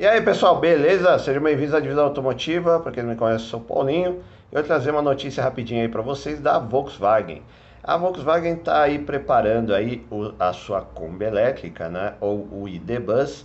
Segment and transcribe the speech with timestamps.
[0.00, 1.18] E aí pessoal, beleza?
[1.18, 2.80] Sejam bem-vindos à Divisão Automotiva.
[2.80, 4.24] Para quem não me conhece, eu sou o Paulinho.
[4.50, 7.42] Eu vou trazer uma notícia rapidinha aí para vocês da Volkswagen.
[7.84, 10.02] A Volkswagen está aí preparando aí
[10.38, 12.14] a sua Kombi elétrica, né?
[12.18, 13.44] Ou o ID Bus.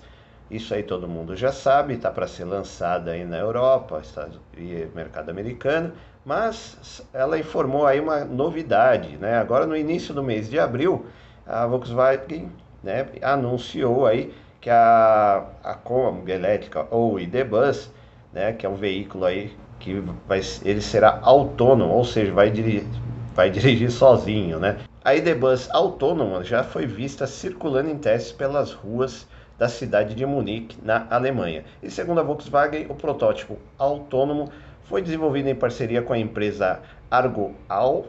[0.49, 4.87] Isso aí todo mundo já sabe, está para ser lançada aí na Europa Estados e
[4.95, 5.91] mercado americano,
[6.25, 9.37] mas ela informou aí uma novidade, né?
[9.39, 11.05] Agora no início do mês de abril,
[11.45, 12.49] a Volkswagen
[12.81, 17.91] né, anunciou aí que a, a Kombi elétrica ou ID-Bus,
[18.33, 22.85] né, que é um veículo aí que vai, ele será autônomo, ou seja, vai dirigir,
[23.33, 24.77] vai dirigir sozinho, né?
[25.03, 30.77] A ID-Bus autônoma já foi vista circulando em testes pelas ruas da cidade de Munique,
[30.83, 31.63] na Alemanha.
[31.81, 34.51] E segundo a Volkswagen, o protótipo autônomo
[34.83, 38.07] foi desenvolvido em parceria com a empresa Argo Al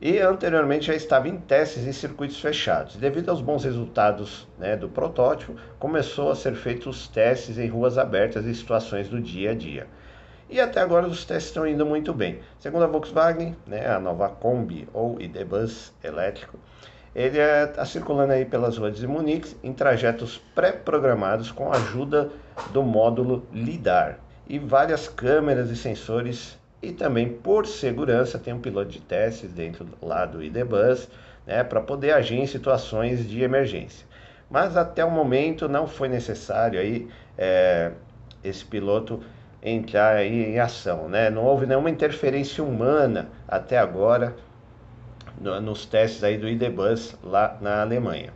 [0.00, 2.96] e anteriormente já estava em testes em circuitos fechados.
[2.96, 7.96] Devido aos bons resultados né, do protótipo, começou a ser feitos os testes em ruas
[7.96, 9.86] abertas e situações do dia a dia.
[10.48, 12.40] E até agora os testes estão indo muito bem.
[12.58, 16.58] Segundo a Volkswagen, né, a nova Kombi ou ID-Bus elétrico,
[17.14, 22.30] ele está é, circulando aí pelas ruas de Munique em trajetos pré-programados com a ajuda
[22.72, 28.90] do módulo LIDAR e várias câmeras e sensores e também, por segurança, tem um piloto
[28.90, 31.08] de testes dentro lá do IDBus,
[31.44, 34.06] né, para poder agir em situações de emergência.
[34.48, 37.90] Mas até o momento não foi necessário aí é,
[38.44, 39.20] esse piloto
[39.60, 41.28] entrar aí em ação, né?
[41.28, 44.36] Não houve nenhuma interferência humana até agora
[45.40, 48.32] no, nos testes aí do IDBus lá na Alemanha.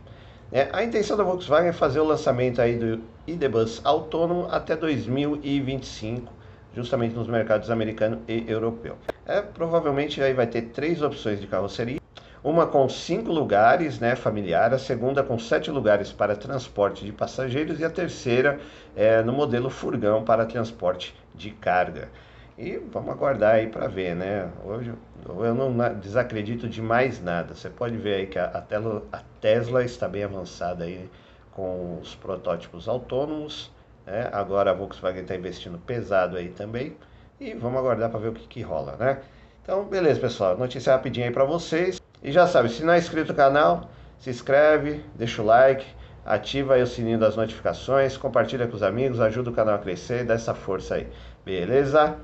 [0.51, 6.40] É, a intenção da Volkswagen é fazer o lançamento aí do IDBus autônomo até 2025
[6.73, 8.97] justamente nos mercados americano e europeu.
[9.25, 11.99] É, provavelmente aí vai ter três opções de carroceria.
[12.43, 17.79] Uma com cinco lugares, né, familiar, a segunda com sete lugares para transporte de passageiros
[17.79, 18.59] e a terceira
[18.95, 22.09] é, no modelo furgão para transporte de carga.
[22.57, 24.49] E vamos aguardar aí para ver, né?
[24.65, 24.93] Hoje
[25.25, 27.53] eu não desacredito de mais nada.
[27.53, 31.09] Você pode ver aí que a, a, tela, a Tesla está bem avançada aí
[31.51, 33.71] com os protótipos autônomos
[34.05, 34.29] né?
[34.31, 36.95] Agora a Volkswagen está investindo pesado aí também.
[37.39, 39.19] E vamos aguardar para ver o que, que rola, né?
[39.63, 40.57] Então, beleza, pessoal.
[40.57, 41.99] Notícia rapidinha aí para vocês.
[42.23, 43.89] E já sabe, se não é inscrito no canal,
[44.19, 45.85] se inscreve, deixa o like,
[46.25, 50.21] ativa aí o sininho das notificações, compartilha com os amigos, ajuda o canal a crescer
[50.21, 51.07] e dá essa força aí.
[51.43, 52.15] Beleza?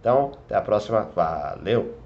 [0.00, 1.08] Então, até a próxima.
[1.14, 1.99] Valeu!